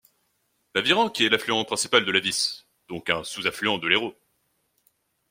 [0.73, 4.17] La Virenque est l'affluent principal de la Vis, donc un sous-affluent de l'Hérault.